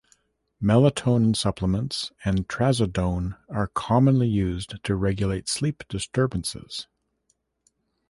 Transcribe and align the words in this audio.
Melatonin 0.59 1.35
supplements 1.35 2.11
and 2.25 2.47
trazodone 2.47 3.37
are 3.49 3.67
commonly 3.67 4.27
used 4.27 4.83
to 4.83 4.95
regulate 4.95 5.47
sleep 5.47 5.83
disturbances. 5.87 6.87